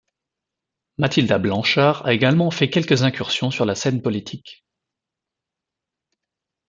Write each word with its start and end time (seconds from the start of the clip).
Mathilda 0.97 1.37
Blanchard 1.37 2.07
a 2.07 2.13
également 2.15 2.49
fait 2.49 2.71
quelques 2.71 3.03
incursions 3.03 3.51
sur 3.51 3.65
la 3.65 3.75
scène 3.75 4.01
politique. 4.01 4.65